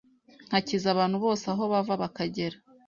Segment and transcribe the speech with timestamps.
[0.47, 2.57] ngakiza abantu bose aho bava bakagera